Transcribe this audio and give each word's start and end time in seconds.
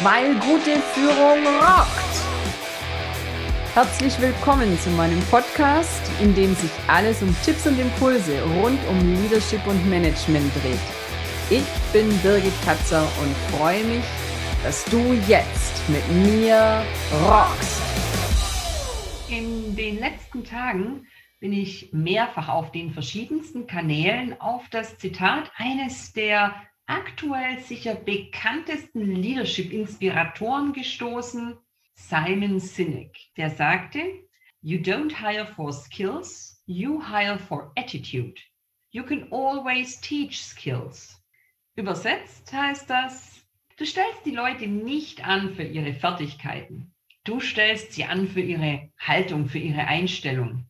weil 0.00 0.34
gute 0.34 0.78
Führung 0.94 1.44
rockt. 1.60 1.88
Herzlich 3.74 4.20
willkommen 4.20 4.78
zu 4.78 4.90
meinem 4.90 5.20
Podcast, 5.22 6.02
in 6.22 6.34
dem 6.36 6.54
sich 6.54 6.70
alles 6.86 7.20
um 7.20 7.34
Tipps 7.44 7.66
und 7.66 7.78
Impulse 7.80 8.40
rund 8.60 8.78
um 8.88 9.22
Leadership 9.22 9.64
und 9.66 9.90
Management 9.90 10.52
dreht. 10.62 10.78
Ich 11.50 11.64
bin 11.92 12.16
Birgit 12.20 12.52
Katzer 12.64 13.02
und 13.02 13.56
freue 13.56 13.82
mich, 13.84 14.04
dass 14.62 14.84
du 14.84 15.14
jetzt 15.26 15.88
mit 15.88 16.06
mir 16.08 16.84
rockst. 17.24 17.82
In 19.28 19.74
den 19.74 19.98
letzten 19.98 20.44
Tagen 20.44 21.06
bin 21.40 21.52
ich 21.52 21.90
mehrfach 21.92 22.48
auf 22.48 22.70
den 22.70 22.92
verschiedensten 22.92 23.66
Kanälen 23.66 24.40
auf 24.40 24.68
das 24.70 24.96
Zitat 24.98 25.50
eines 25.56 26.12
der 26.12 26.54
aktuell 26.88 27.60
sicher 27.60 27.94
bekanntesten 27.94 29.14
Leadership-Inspiratoren 29.14 30.72
gestoßen, 30.72 31.56
Simon 31.94 32.58
Sinek, 32.58 33.14
der 33.36 33.50
sagte, 33.50 34.00
You 34.62 34.78
don't 34.78 35.12
hire 35.12 35.46
for 35.46 35.72
skills, 35.72 36.62
you 36.66 37.00
hire 37.00 37.38
for 37.38 37.72
attitude. 37.76 38.40
You 38.90 39.04
can 39.04 39.30
always 39.30 40.00
teach 40.00 40.40
skills. 40.40 41.22
Übersetzt 41.76 42.52
heißt 42.52 42.88
das, 42.88 43.46
du 43.76 43.84
stellst 43.84 44.24
die 44.24 44.34
Leute 44.34 44.66
nicht 44.66 45.26
an 45.26 45.54
für 45.54 45.64
ihre 45.64 45.92
Fertigkeiten. 45.92 46.94
Du 47.24 47.40
stellst 47.40 47.92
sie 47.92 48.04
an 48.04 48.26
für 48.26 48.40
ihre 48.40 48.90
Haltung, 48.98 49.46
für 49.46 49.58
ihre 49.58 49.86
Einstellung. 49.86 50.66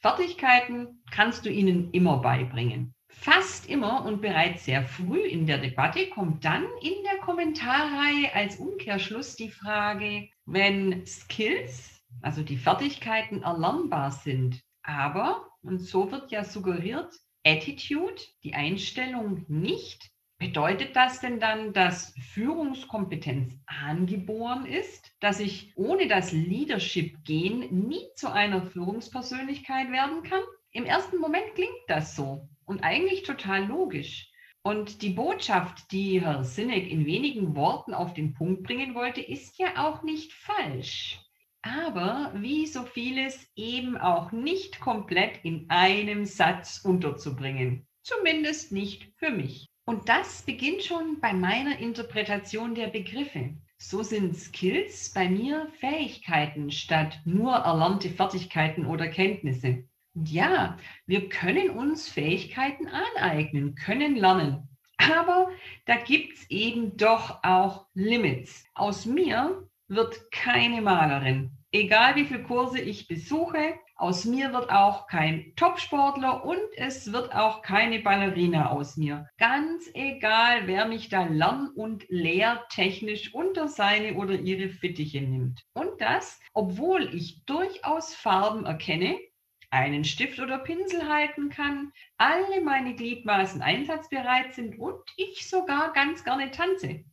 Fertigkeiten 0.00 1.02
kannst 1.10 1.44
du 1.44 1.50
ihnen 1.50 1.90
immer 1.90 2.18
beibringen. 2.18 2.94
Fast 3.20 3.68
immer 3.68 4.04
und 4.04 4.22
bereits 4.22 4.64
sehr 4.64 4.84
früh 4.84 5.20
in 5.20 5.44
der 5.44 5.58
Debatte 5.58 6.08
kommt 6.08 6.44
dann 6.44 6.64
in 6.80 7.02
der 7.02 7.18
Kommentarreihe 7.20 8.32
als 8.32 8.56
Umkehrschluss 8.56 9.34
die 9.34 9.50
Frage, 9.50 10.28
wenn 10.46 11.04
Skills, 11.04 12.00
also 12.22 12.42
die 12.42 12.56
Fertigkeiten 12.56 13.42
erlernbar 13.42 14.12
sind, 14.12 14.62
aber, 14.84 15.48
und 15.62 15.80
so 15.80 16.12
wird 16.12 16.30
ja 16.30 16.44
suggeriert, 16.44 17.12
Attitude, 17.44 18.22
die 18.44 18.54
Einstellung 18.54 19.44
nicht, 19.48 20.10
Bedeutet 20.40 20.94
das 20.94 21.18
denn 21.18 21.40
dann, 21.40 21.72
dass 21.72 22.14
Führungskompetenz 22.32 23.54
angeboren 23.66 24.66
ist, 24.66 25.10
dass 25.18 25.40
ich 25.40 25.72
ohne 25.74 26.06
das 26.06 26.30
Leadership-Gen 26.30 27.88
nie 27.88 28.06
zu 28.14 28.32
einer 28.32 28.62
Führungspersönlichkeit 28.62 29.90
werden 29.90 30.22
kann? 30.22 30.42
Im 30.70 30.84
ersten 30.84 31.18
Moment 31.18 31.56
klingt 31.56 31.72
das 31.88 32.14
so 32.14 32.48
und 32.68 32.84
eigentlich 32.84 33.22
total 33.22 33.64
logisch. 33.64 34.30
Und 34.62 35.02
die 35.02 35.10
Botschaft, 35.10 35.90
die 35.92 36.20
Herr 36.20 36.44
Sinek 36.44 36.90
in 36.90 37.06
wenigen 37.06 37.56
Worten 37.56 37.94
auf 37.94 38.12
den 38.12 38.34
Punkt 38.34 38.62
bringen 38.64 38.94
wollte, 38.94 39.20
ist 39.20 39.58
ja 39.58 39.88
auch 39.88 40.02
nicht 40.02 40.32
falsch. 40.32 41.20
Aber 41.62 42.32
wie 42.34 42.66
so 42.66 42.84
vieles 42.84 43.50
eben 43.56 43.96
auch 43.96 44.30
nicht 44.30 44.80
komplett 44.80 45.40
in 45.42 45.70
einem 45.70 46.24
Satz 46.24 46.80
unterzubringen. 46.84 47.86
Zumindest 48.02 48.72
nicht 48.72 49.12
für 49.16 49.30
mich. 49.30 49.68
Und 49.86 50.08
das 50.08 50.42
beginnt 50.42 50.82
schon 50.82 51.18
bei 51.20 51.32
meiner 51.32 51.78
Interpretation 51.78 52.74
der 52.74 52.88
Begriffe. 52.88 53.54
So 53.78 54.02
sind 54.02 54.36
Skills 54.36 55.12
bei 55.14 55.28
mir 55.30 55.68
Fähigkeiten 55.78 56.70
statt 56.70 57.20
nur 57.24 57.54
erlernte 57.54 58.10
Fertigkeiten 58.10 58.86
oder 58.86 59.08
Kenntnisse. 59.08 59.84
Und 60.14 60.30
ja, 60.30 60.76
wir 61.06 61.28
können 61.28 61.70
uns 61.70 62.08
Fähigkeiten 62.08 62.88
aneignen, 62.88 63.74
können 63.74 64.16
lernen. 64.16 64.68
Aber 64.98 65.50
da 65.86 65.96
gibt 65.96 66.38
es 66.38 66.50
eben 66.50 66.96
doch 66.96 67.42
auch 67.42 67.86
Limits. 67.94 68.64
Aus 68.74 69.06
mir 69.06 69.68
wird 69.86 70.30
keine 70.32 70.82
Malerin. 70.82 71.52
Egal 71.70 72.16
wie 72.16 72.24
viele 72.24 72.42
Kurse 72.42 72.80
ich 72.80 73.08
besuche, 73.08 73.74
aus 73.94 74.24
mir 74.24 74.52
wird 74.52 74.70
auch 74.70 75.06
kein 75.06 75.52
Topsportler 75.56 76.44
und 76.44 76.60
es 76.76 77.12
wird 77.12 77.34
auch 77.34 77.62
keine 77.62 77.98
Ballerina 77.98 78.70
aus 78.70 78.96
mir. 78.96 79.28
Ganz 79.38 79.90
egal, 79.92 80.66
wer 80.66 80.86
mich 80.86 81.08
da 81.08 81.24
lern- 81.24 81.72
und 81.74 82.06
lehrtechnisch 82.08 83.34
unter 83.34 83.66
seine 83.66 84.14
oder 84.14 84.34
ihre 84.34 84.68
Fittiche 84.68 85.20
nimmt. 85.20 85.64
Und 85.74 86.00
das, 86.00 86.40
obwohl 86.54 87.12
ich 87.12 87.44
durchaus 87.44 88.14
Farben 88.14 88.66
erkenne, 88.66 89.18
einen 89.70 90.04
Stift 90.04 90.38
oder 90.40 90.58
Pinsel 90.58 91.08
halten 91.08 91.50
kann, 91.50 91.92
alle 92.16 92.60
meine 92.62 92.94
Gliedmaßen 92.94 93.62
einsatzbereit 93.62 94.54
sind 94.54 94.78
und 94.78 95.00
ich 95.16 95.48
sogar 95.48 95.92
ganz 95.92 96.24
gerne 96.24 96.50
tanze. 96.50 97.04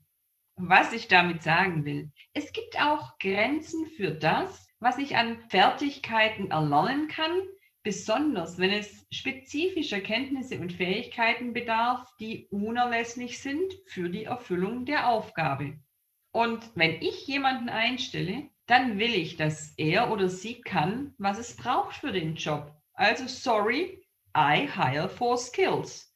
Was 0.58 0.94
ich 0.94 1.10
damit 1.10 1.44
sagen 1.44 1.84
will, 1.84 2.12
es 2.34 2.54
gibt 2.54 2.82
auch 2.82 3.18
Grenzen 3.20 3.88
für 3.88 4.12
das, 4.12 4.70
was 4.80 4.98
ich 4.98 5.18
an 5.18 5.40
Fertigkeiten 5.50 6.52
erlernen 6.52 7.10
kann, 7.10 7.42
besonders 7.84 8.58
wenn 8.58 8.72
es 8.72 9.06
spezifischer 9.12 10.00
Kenntnisse 10.00 10.60
und 10.60 10.74
Fähigkeiten 10.74 11.54
bedarf, 11.54 12.10
die 12.20 12.48
unerlässlich 12.52 13.40
sind 13.40 13.74
für 13.86 14.10
die 14.10 14.24
Erfüllung 14.24 14.86
der 14.86 15.10
Aufgabe. 15.10 15.78
Und 16.32 16.72
wenn 16.76 17.02
ich 17.02 17.28
jemanden 17.28 17.70
einstelle, 17.70 18.50
dann 18.68 18.98
will 18.98 19.14
ich, 19.14 19.38
dass 19.38 19.74
er 19.78 20.12
oder 20.12 20.30
sie 20.30 20.62
kann, 20.62 21.14
was 21.18 21.38
es 21.38 21.56
braucht 21.56 21.98
für 21.98 22.12
den 22.12 22.36
Job. 22.36 22.72
Also 22.94 23.28
sorry, 23.28 24.02
I 24.36 24.68
hire 24.68 25.09
for 25.09 25.38
skills. 25.38 26.12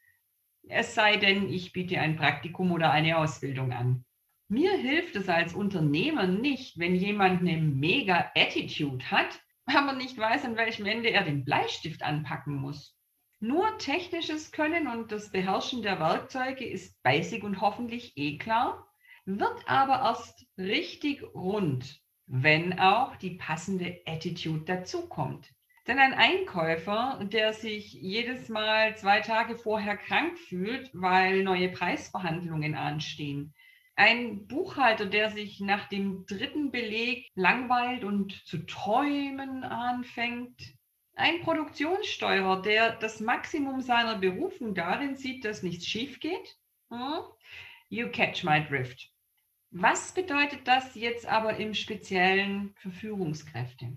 Es 0.68 0.96
sei 0.96 1.18
denn, 1.18 1.50
ich 1.50 1.74
biete 1.74 2.00
ein 2.00 2.16
Praktikum 2.16 2.72
oder 2.72 2.92
eine 2.92 3.18
Ausbildung 3.18 3.72
an. 3.72 4.06
Mir 4.48 4.72
hilft 4.78 5.16
es 5.16 5.30
als 5.30 5.54
Unternehmer 5.54 6.26
nicht, 6.26 6.80
wenn 6.80 6.96
jemand 6.96 7.42
eine 7.42 7.58
mega 7.58 8.32
Attitude 8.36 9.12
hat, 9.12 9.40
aber 9.66 9.94
nicht 9.94 10.18
weiß, 10.18 10.46
an 10.46 10.58
welchem 10.58 10.86
Ende 10.86 11.12
er 11.12 11.24
den 11.24 11.46
Bleistift 11.46 12.02
anpacken 12.02 12.56
muss. 12.56 12.96
Nur 13.40 13.78
technisches 13.78 14.52
Können 14.52 14.88
und 14.88 15.12
das 15.12 15.31
Beherrschen 15.31 15.81
der 15.81 16.00
Werkzeuge 16.00 16.66
ist 16.68 17.02
basic 17.04 17.44
und 17.44 17.62
hoffentlich 17.62 18.18
eh 18.18 18.38
klar, 18.38 18.88
wird 19.26 19.64
aber 19.68 20.02
erst 20.02 20.46
richtig 20.58 21.24
rund, 21.36 22.02
wenn 22.30 22.80
auch 22.80 23.16
die 23.16 23.32
passende 23.32 24.02
Attitude 24.06 24.64
dazukommt. 24.64 25.50
Denn 25.88 25.98
ein 25.98 26.14
Einkäufer, 26.14 27.20
der 27.24 27.54
sich 27.54 27.94
jedes 27.94 28.48
Mal 28.50 28.96
zwei 28.96 29.22
Tage 29.22 29.58
vorher 29.58 29.98
krank 29.98 30.38
fühlt, 30.38 30.92
weil 30.94 31.44
neue 31.44 31.70
Preisverhandlungen 31.70 32.76
anstehen, 32.76 33.56
ein 33.96 34.48
Buchhalter, 34.48 35.08
der 35.08 35.32
sich 35.32 35.60
nach 35.60 35.90
dem 35.90 36.26
dritten 36.28 36.72
Beleg 36.72 37.28
langweilt 37.34 38.04
und 38.04 38.32
zu 38.46 38.60
träumen 38.60 39.64
anfängt. 39.64 40.62
Ein 41.16 41.42
Produktionssteuerer, 41.42 42.62
der 42.62 42.96
das 42.96 43.20
Maximum 43.20 43.82
seiner 43.82 44.18
Berufung 44.20 44.76
darin 44.76 45.16
sieht, 45.16 45.44
dass 45.44 45.64
nichts 45.64 45.88
schief 45.88 46.20
geht. 46.20 46.58
Hm? 46.92 47.24
You 47.90 48.10
catch 48.10 48.44
my 48.44 48.64
drift. 48.64 49.12
Was 49.72 50.13
bedeutet 50.13 50.68
das 50.68 50.96
jetzt 50.96 51.28
aber 51.28 51.57
im 51.57 51.75
Speziellen 51.75 52.74
für 52.78 52.90
Führungskräfte? 52.90 53.96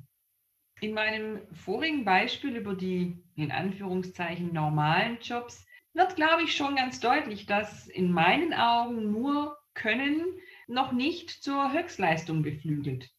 In 0.82 0.92
meinem 0.92 1.40
vorigen 1.54 2.04
Beispiel 2.04 2.56
über 2.56 2.74
die 2.74 3.16
in 3.36 3.50
Anführungszeichen 3.50 4.52
normalen 4.52 5.18
Jobs 5.22 5.66
wird, 5.94 6.14
glaube 6.16 6.42
ich, 6.42 6.54
schon 6.54 6.76
ganz 6.76 7.00
deutlich, 7.00 7.46
dass 7.46 7.88
in 7.88 8.12
meinen 8.12 8.52
Augen 8.52 9.12
nur 9.12 9.56
können 9.72 10.22
noch 10.66 10.92
nicht 10.92 11.30
zur 11.42 11.72
Höchstleistung 11.72 12.42
beflügelt. 12.42 13.10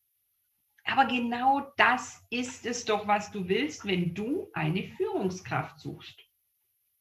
Aber 0.83 1.05
genau 1.05 1.71
das 1.77 2.23
ist 2.29 2.67
es 2.67 2.85
doch, 2.85 3.07
was 3.07 3.31
du 3.31 3.47
willst, 3.47 3.87
wenn 3.87 4.13
du 4.13 4.51
eine 4.53 4.83
Führungskraft 4.83 5.79
suchst. 5.79 6.19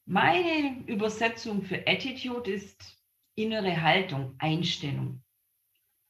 Meine 0.06 0.82
Übersetzung 0.86 1.62
für 1.62 1.86
Attitude 1.86 2.50
ist 2.50 3.02
innere 3.34 3.82
Haltung, 3.82 4.34
Einstellung. 4.38 5.22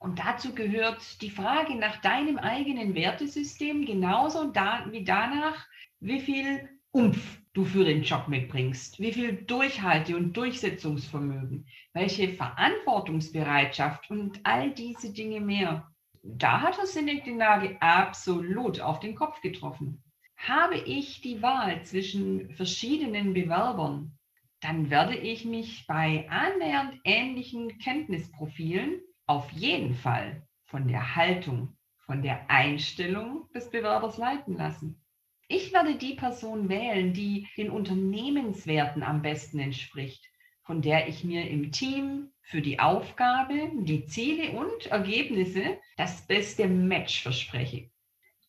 Und 0.03 0.19
dazu 0.19 0.53
gehört 0.53 1.23
die 1.23 1.31
Frage 1.31 1.77
nach 1.77 2.01
deinem 2.01 2.37
eigenen 2.37 2.97
Wertesystem 2.97 3.87
genauso 3.87 4.51
da, 4.51 4.85
wie 4.91 5.05
danach, 5.05 5.65
wie 6.01 6.19
viel 6.19 6.69
Umf 6.91 7.39
du 7.53 7.65
für 7.65 7.85
den 7.85 8.03
Job 8.03 8.27
mitbringst, 8.27 8.99
wie 8.99 9.13
viel 9.13 9.45
Durchhalte- 9.45 10.17
und 10.17 10.37
Durchsetzungsvermögen, 10.37 11.69
welche 11.93 12.31
Verantwortungsbereitschaft 12.31 14.11
und 14.11 14.41
all 14.43 14.73
diese 14.73 15.13
Dinge 15.13 15.41
mehr. 15.41 15.89
Da 16.25 16.61
hat 16.63 16.85
Sinek 16.85 17.23
die 17.23 17.35
Nagel 17.35 17.77
absolut 17.79 18.81
auf 18.81 18.99
den 18.99 19.15
Kopf 19.15 19.41
getroffen. 19.41 20.03
Habe 20.37 20.79
ich 20.79 21.21
die 21.21 21.43
Wahl 21.43 21.85
zwischen 21.85 22.51
verschiedenen 22.57 23.35
Bewerbern, 23.35 24.19
dann 24.59 24.91
werde 24.91 25.17
ich 25.17 25.45
mich 25.45 25.87
bei 25.87 26.29
annähernd 26.29 26.99
ähnlichen 27.05 27.79
Kenntnisprofilen 27.79 29.01
auf 29.33 29.51
jeden 29.53 29.95
Fall 29.95 30.47
von 30.65 30.89
der 30.89 31.17
Haltung, 31.17 31.75
von 32.05 32.21
der 32.21 32.51
Einstellung 32.51 33.49
des 33.55 33.71
Bewerbers 33.71 34.19
leiten 34.19 34.59
lassen. 34.59 35.03
Ich 35.49 35.73
werde 35.73 35.97
die 35.97 36.15
Person 36.15 36.69
wählen, 36.69 37.15
die 37.15 37.49
den 37.57 37.71
Unternehmenswerten 37.71 39.03
am 39.03 39.23
besten 39.23 39.59
entspricht. 39.59 40.29
von 40.65 40.81
der 40.81 41.09
ich 41.09 41.25
mir 41.25 41.49
im 41.49 41.73
Team 41.73 42.31
für 42.41 42.63
die 42.63 42.79
Aufgabe, 42.79 43.71
die 43.75 44.05
Ziele 44.07 44.53
und 44.53 44.87
Ergebnisse 44.87 45.79
das 45.97 46.27
beste 46.27 46.69
Match 46.69 47.23
verspreche. 47.23 47.91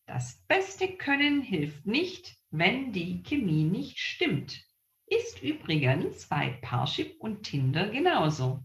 Das 0.06 0.44
beste 0.48 0.90
Können 0.90 1.42
hilft 1.42 1.86
nicht, 1.86 2.36
wenn 2.52 2.92
die 2.92 3.24
Chemie 3.24 3.64
nicht 3.64 4.00
stimmt. 4.00 4.64
Ist 5.08 5.42
übrigens 5.42 6.28
bei 6.28 6.50
Parship 6.62 7.16
und 7.20 7.44
Tinder 7.44 7.90
genauso. 7.90 8.64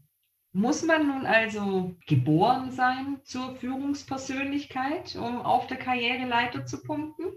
Muss 0.52 0.82
man 0.82 1.06
nun 1.08 1.26
also 1.26 1.96
geboren 2.06 2.70
sein 2.70 3.20
zur 3.22 3.54
Führungspersönlichkeit, 3.56 5.14
um 5.16 5.42
auf 5.42 5.66
der 5.66 5.76
Karriereleiter 5.76 6.64
zu 6.64 6.82
pumpen? 6.82 7.32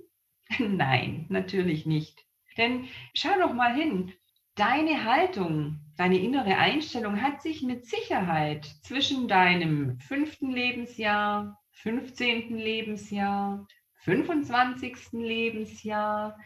Nein, 0.59 1.25
natürlich 1.29 1.85
nicht. 1.85 2.25
Denn 2.57 2.87
schau 3.13 3.37
doch 3.39 3.53
mal 3.53 3.75
hin, 3.75 4.13
deine 4.55 5.03
Haltung, 5.03 5.79
deine 5.97 6.19
innere 6.19 6.57
Einstellung 6.57 7.21
hat 7.21 7.41
sich 7.41 7.61
mit 7.63 7.85
Sicherheit 7.85 8.65
zwischen 8.83 9.27
deinem 9.27 9.99
fünften 9.99 10.51
Lebensjahr, 10.51 11.59
15. 11.71 12.55
Lebensjahr, 12.55 13.67
25. 14.03 15.11
Lebensjahr, 15.13 16.37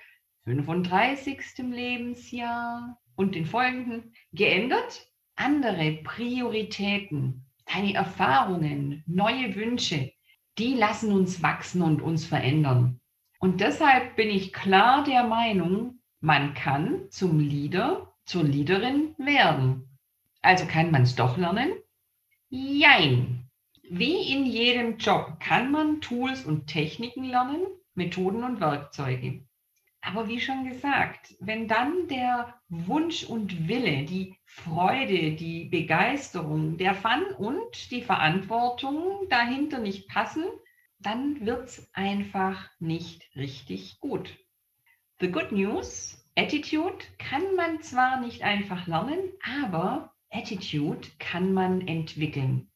35. 0.45 1.57
Lebensjahr 1.57 2.99
und 3.15 3.35
den 3.35 3.45
folgenden 3.45 4.13
geändert? 4.31 5.07
Andere 5.35 5.99
Prioritäten, 6.03 7.45
deine 7.65 7.93
Erfahrungen, 7.93 9.03
neue 9.05 9.55
Wünsche, 9.55 10.13
die 10.57 10.73
lassen 10.73 11.11
uns 11.11 11.43
wachsen 11.43 11.81
und 11.81 12.01
uns 12.01 12.25
verändern. 12.25 13.01
Und 13.39 13.59
deshalb 13.59 14.15
bin 14.15 14.29
ich 14.29 14.53
klar 14.53 15.03
der 15.03 15.25
Meinung, 15.25 15.99
man 16.21 16.53
kann 16.53 17.09
zum 17.09 17.39
Leader, 17.39 18.13
zur 18.25 18.43
Leaderin 18.43 19.13
werden. 19.17 19.97
Also 20.41 20.65
kann 20.65 20.91
man 20.91 21.03
es 21.03 21.15
doch 21.15 21.37
lernen? 21.37 21.73
Jein. 22.49 23.49
Wie 23.89 24.33
in 24.33 24.45
jedem 24.45 24.97
Job 24.97 25.39
kann 25.39 25.71
man 25.71 26.01
Tools 26.01 26.45
und 26.45 26.67
Techniken 26.67 27.25
lernen, 27.25 27.61
Methoden 27.93 28.43
und 28.43 28.59
Werkzeuge. 28.59 29.43
Aber 30.05 30.27
wie 30.27 30.39
schon 30.39 30.69
gesagt, 30.69 31.35
wenn 31.39 31.67
dann 31.67 32.07
der 32.07 32.53
Wunsch 32.69 33.23
und 33.23 33.67
Wille, 33.67 34.05
die 34.05 34.35
Freude, 34.45 35.31
die 35.31 35.65
Begeisterung, 35.65 36.77
der 36.77 36.93
Fun 36.93 37.23
und 37.39 37.89
die 37.89 38.03
Verantwortung 38.03 39.27
dahinter 39.29 39.79
nicht 39.79 40.07
passen, 40.07 40.43
dann 40.99 41.43
wird 41.43 41.69
es 41.69 41.89
einfach 41.93 42.69
nicht 42.79 43.27
richtig 43.35 43.99
gut. 43.99 44.37
The 45.19 45.31
good 45.31 45.51
news, 45.51 46.23
Attitude 46.35 47.03
kann 47.17 47.55
man 47.55 47.81
zwar 47.81 48.21
nicht 48.21 48.43
einfach 48.43 48.85
lernen, 48.85 49.31
aber 49.63 50.13
Attitude 50.29 51.07
kann 51.17 51.51
man 51.51 51.87
entwickeln. 51.87 52.69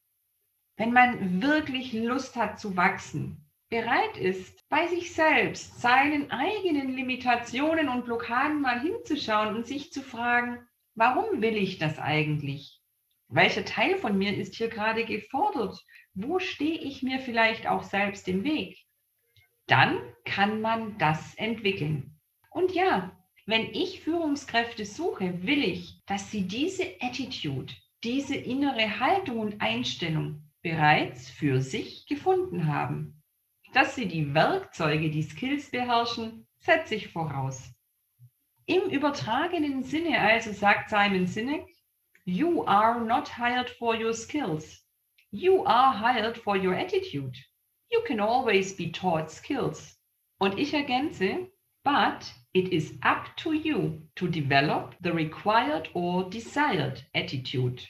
Wenn 0.76 0.92
man 0.92 1.40
wirklich 1.40 1.92
Lust 1.92 2.34
hat 2.34 2.58
zu 2.58 2.76
wachsen, 2.76 3.49
bereit 3.70 4.16
ist, 4.16 4.68
bei 4.68 4.88
sich 4.88 5.14
selbst, 5.14 5.80
seinen 5.80 6.30
eigenen 6.32 6.94
Limitationen 6.94 7.88
und 7.88 8.04
Blockaden 8.04 8.60
mal 8.60 8.80
hinzuschauen 8.80 9.54
und 9.54 9.66
sich 9.66 9.92
zu 9.92 10.02
fragen, 10.02 10.58
warum 10.96 11.40
will 11.40 11.56
ich 11.56 11.78
das 11.78 12.00
eigentlich? 12.00 12.80
Welcher 13.28 13.64
Teil 13.64 13.96
von 13.96 14.18
mir 14.18 14.36
ist 14.36 14.56
hier 14.56 14.68
gerade 14.68 15.04
gefordert? 15.04 15.78
Wo 16.14 16.40
stehe 16.40 16.78
ich 16.80 17.04
mir 17.04 17.20
vielleicht 17.20 17.68
auch 17.68 17.84
selbst 17.84 18.26
im 18.26 18.42
Weg? 18.42 18.76
Dann 19.68 20.00
kann 20.24 20.60
man 20.60 20.98
das 20.98 21.36
entwickeln. 21.36 22.18
Und 22.50 22.72
ja, 22.72 23.16
wenn 23.46 23.72
ich 23.72 24.00
Führungskräfte 24.00 24.84
suche, 24.84 25.44
will 25.46 25.62
ich, 25.62 26.02
dass 26.06 26.32
sie 26.32 26.42
diese 26.42 26.84
Attitude, 27.00 27.72
diese 28.02 28.34
innere 28.34 28.98
Haltung 28.98 29.38
und 29.38 29.60
Einstellung 29.60 30.42
bereits 30.60 31.30
für 31.30 31.60
sich 31.60 32.06
gefunden 32.06 32.66
haben. 32.66 33.19
Dass 33.72 33.94
sie 33.94 34.06
die 34.06 34.34
Werkzeuge, 34.34 35.10
die 35.10 35.22
Skills 35.22 35.70
beherrschen, 35.70 36.46
setze 36.58 36.96
ich 36.96 37.08
voraus. 37.08 37.72
Im 38.66 38.90
übertragenen 38.90 39.84
Sinne 39.84 40.18
also 40.18 40.52
sagt 40.52 40.90
Simon 40.90 41.26
Sinek, 41.26 41.66
You 42.24 42.64
are 42.66 43.00
not 43.00 43.28
hired 43.28 43.70
for 43.70 43.94
your 43.94 44.12
skills. 44.12 44.84
You 45.30 45.64
are 45.64 45.92
hired 45.92 46.36
for 46.36 46.56
your 46.56 46.74
attitude. 46.74 47.36
You 47.90 48.00
can 48.06 48.20
always 48.20 48.76
be 48.76 48.90
taught 48.90 49.30
skills. 49.30 49.96
Und 50.38 50.58
ich 50.58 50.74
ergänze, 50.74 51.48
but 51.84 52.32
it 52.52 52.72
is 52.72 52.98
up 53.02 53.36
to 53.36 53.52
you 53.52 54.02
to 54.16 54.26
develop 54.26 54.96
the 55.00 55.12
required 55.12 55.88
or 55.94 56.28
desired 56.28 57.04
attitude. 57.14 57.80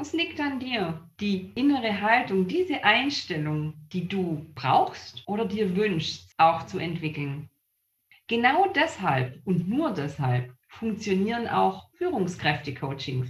Das 0.00 0.14
liegt 0.14 0.40
an 0.40 0.58
dir. 0.60 1.06
Die 1.20 1.52
innere 1.56 2.00
Haltung, 2.00 2.48
diese 2.48 2.84
Einstellung, 2.84 3.74
die 3.92 4.08
du 4.08 4.46
brauchst 4.54 5.22
oder 5.28 5.44
dir 5.44 5.76
wünschst, 5.76 6.32
auch 6.38 6.64
zu 6.64 6.78
entwickeln. 6.78 7.50
Genau 8.26 8.66
deshalb 8.74 9.42
und 9.44 9.68
nur 9.68 9.92
deshalb 9.92 10.54
funktionieren 10.68 11.48
auch 11.48 11.92
Führungskräfte-Coachings, 11.98 13.28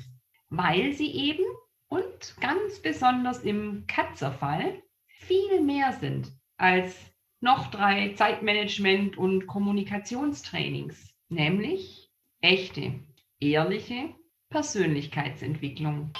weil 0.48 0.92
sie 0.92 1.10
eben 1.10 1.42
und 1.88 2.36
ganz 2.40 2.78
besonders 2.78 3.40
im 3.40 3.84
Katzerfall 3.88 4.80
viel 5.08 5.62
mehr 5.62 5.90
sind 5.94 6.30
als 6.56 6.96
noch 7.40 7.72
drei 7.72 8.14
Zeitmanagement- 8.14 9.16
und 9.16 9.48
Kommunikationstrainings, 9.48 11.16
nämlich 11.28 12.12
echte, 12.40 12.94
ehrliche 13.40 14.14
Persönlichkeitsentwicklung. 14.50 16.12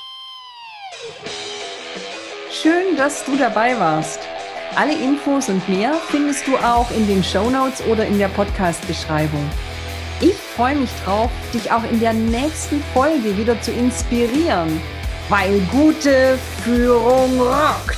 Schön, 2.50 2.97
dass 2.97 3.25
du 3.25 3.37
dabei 3.37 3.79
warst. 3.79 4.20
Alle 4.76 4.93
Infos 4.93 5.49
und 5.49 5.67
mehr 5.69 5.94
findest 6.08 6.47
du 6.47 6.56
auch 6.58 6.91
in 6.91 7.06
den 7.06 7.25
Show 7.25 7.49
Notes 7.49 7.82
oder 7.87 8.05
in 8.06 8.19
der 8.19 8.29
Podcast-Beschreibung. 8.29 9.49
Ich 10.20 10.35
freue 10.35 10.76
mich 10.76 10.91
drauf, 11.05 11.31
dich 11.55 11.73
auch 11.73 11.85
in 11.91 12.00
der 12.00 12.12
nächsten 12.12 12.82
Folge 12.93 13.37
wieder 13.37 13.61
zu 13.62 13.73
inspirieren, 13.73 14.81
weil 15.29 15.61
gute 15.73 16.38
Führung 16.62 17.41
rockt. 17.41 17.89